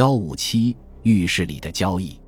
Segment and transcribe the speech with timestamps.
[0.00, 2.18] 幺五七浴室里的交易，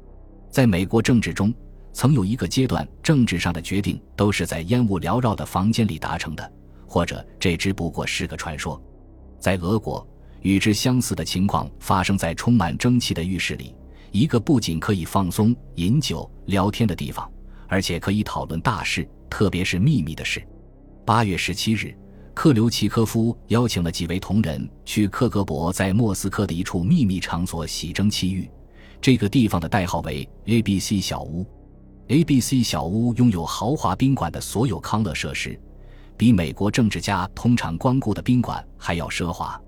[0.51, 1.51] 在美国政治中，
[1.95, 6.53] 曾有一个阶段，政治上的决定都是在烟雾缭绕的房间里达成的，
[6.87, 8.79] 或者这只不过是个传说。
[9.39, 10.07] 在俄国，
[10.43, 13.75] 与之相似的情况发生在充满蒸汽的浴室里，
[14.11, 17.27] 一个不仅可以放松、饮酒、聊天的地方，
[17.69, 20.47] 而且可以讨论大事，特别是秘密的事。
[21.07, 21.97] 八月十七日。
[22.35, 28.51] 克留奇科夫邀请了几位同仁去克格勃在莫斯科的一处秘密场所洗蒸汽浴，
[29.01, 31.47] 这个地方的代号为 A B C 小屋。
[32.09, 35.59] A B C 小屋拥有豪华宾馆的所有康乐设施，
[36.17, 39.61] 比美国政治家通常光顾的宾馆还要奢华。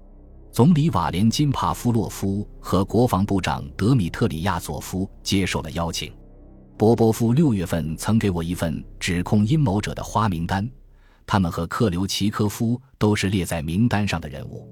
[0.51, 6.13] 总理瓦连金帕夫洛夫和国防部长德米特里亚佐夫接受了邀请。
[6.77, 10.69] 波波夫六月份曾给我一份指控阴谋者的花名单。
[11.27, 14.69] 他们和克留奇科夫都是列在名单上的人物。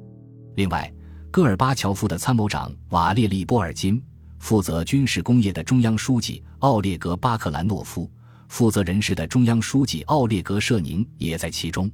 [0.56, 0.92] 另外，
[1.30, 4.02] 戈尔巴乔夫的参谋长瓦列利·波尔金、
[4.38, 8.11] 负责军事工业的中央书记奥列格·巴克兰诺夫、
[8.48, 11.91] 负责人事的中央书记奥列格·舍宁也在其中。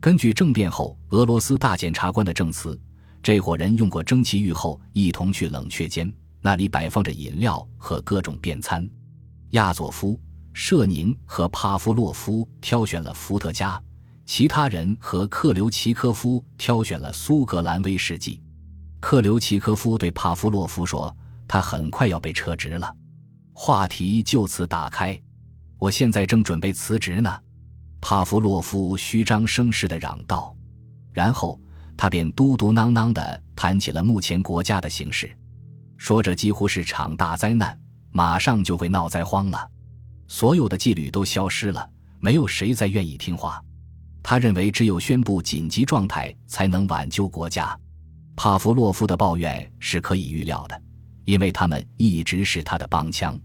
[0.00, 2.80] 根据政变后俄罗斯大检察官的证词，
[3.22, 8.88] 这伙人用过蒸汽浴后，一同去冷却间，那里摆放着饮料和各种便餐。
[9.50, 10.18] 亚佐夫、
[10.54, 13.78] 舍宁和帕夫洛夫挑选了伏特加。
[14.32, 18.40] 其他人和克留奇科夫挑选了苏格兰威士忌。
[19.00, 21.12] 克留奇科夫对帕夫洛夫说
[21.48, 22.94] ：“他很快要被撤职了。”
[23.52, 25.20] 话题就此打开。
[25.78, 27.40] 我现在正准备辞职呢。”
[28.00, 30.54] 帕夫洛夫虚张声势地嚷道。
[31.12, 31.60] 然后
[31.96, 35.36] 他便嘟嘟囔囔地谈起了目前国家的形势，
[35.96, 37.76] 说这几乎是场大灾难，
[38.12, 39.68] 马上就会闹灾荒了。
[40.28, 43.60] 所有的纪律都消失了，没有谁再愿意听话。
[44.30, 47.76] 他认为只有宣布紧急状态才能挽救国家。
[48.36, 50.82] 帕夫洛夫的抱怨是可以预料的，
[51.24, 53.36] 因为他们一直是他的帮腔。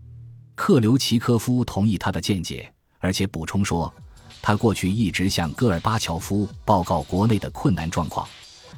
[0.54, 3.92] 克留奇科夫同意他的见解，而且补充说，
[4.44, 8.28] 他过去一直向戈尔巴乔夫报告国内的困难状况，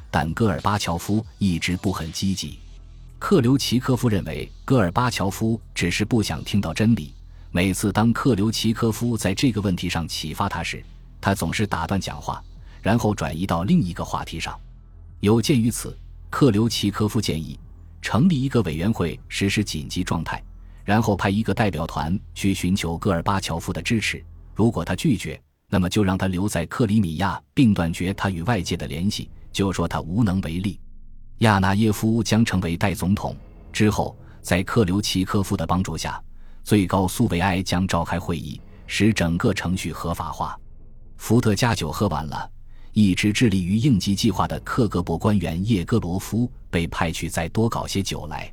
[0.10, 2.58] 但戈尔巴乔夫一直不很积极。
[3.20, 7.14] 克留奇科夫认为，戈尔巴乔夫只是不想听到真理。
[7.52, 10.82] 每次当克留奇科夫在这个问题上启发他时，
[11.28, 12.42] 他总是打断讲话，
[12.82, 14.58] 然后转移到另一个话题上。
[15.20, 15.94] 有鉴于此，
[16.30, 17.60] 克留奇科夫建议
[18.02, 20.42] 成立一个委员会实施紧急状态，
[20.86, 24.24] 然后派一个代表团去寻求戈尔巴乔夫的支持。
[24.56, 25.38] 如果他拒绝，
[25.70, 30.80] 那么就让他留在克里米亚，并断绝他与外界的联系，就说他无能为力。
[31.40, 33.36] 亚纳耶夫将成为代总统。
[33.74, 36.24] 之后，在克留奇科夫的帮助下，
[36.64, 40.58] 最高苏维埃将召开会议，使整个程序合法化。
[41.18, 42.50] 伏特加酒喝完了，
[42.94, 48.52] 一直致力于应急计划的克格勃官员叶戈罗夫被派去再多搞些酒来。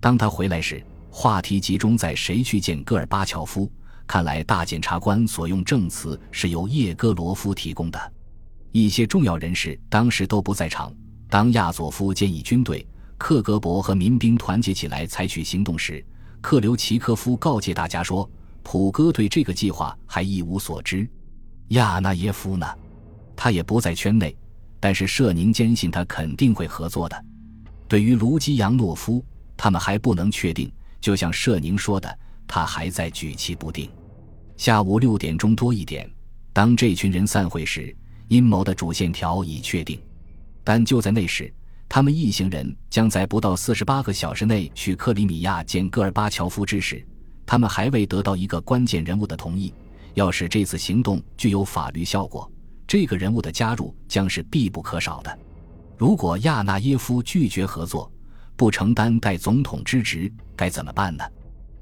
[0.00, 3.70] 当他回来时，话题集中在谁去见戈尔巴乔夫。
[4.06, 8.12] 看来大检察官所用证词是由叶戈罗夫提供的。
[8.70, 10.94] 一些重要人士当时都不在场。
[11.28, 12.86] 当亚佐夫建议军队、
[13.18, 16.04] 克格勃和民兵团结起来采取行动时，
[16.40, 18.30] 克留奇科夫告诫大家说
[18.62, 21.08] ：“普哥对这个计划还一无所知。”
[21.68, 22.66] 亚纳耶夫呢？
[23.34, 24.34] 他也不在圈内，
[24.80, 27.24] 但是舍宁坚信他肯定会合作的。
[27.88, 29.24] 对于卢基扬诺夫，
[29.56, 30.72] 他们还不能确定。
[31.00, 32.18] 就像舍宁说的，
[32.48, 33.90] 他还在举棋不定。
[34.56, 36.10] 下午六点钟多一点，
[36.52, 37.94] 当这群人散会时，
[38.28, 40.00] 阴谋的主线条已确定。
[40.64, 41.52] 但就在那时，
[41.88, 47.06] 他们一行人将在不到四十八个小时内去克里米亚见戈尔巴乔夫之时，
[47.44, 49.72] 他们还未得到一个关键人物的同意。
[50.16, 52.50] 要使这次行动具有法律效果，
[52.86, 55.38] 这个人物的加入将是必不可少的。
[55.94, 58.10] 如果亚纳耶夫拒绝合作，
[58.56, 61.24] 不承担代总统之职，该怎么办呢？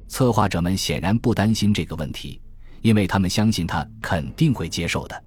[0.09, 2.41] 策划者们显然不担心这个问题，
[2.83, 5.25] 因为他们相信他肯定会接受的。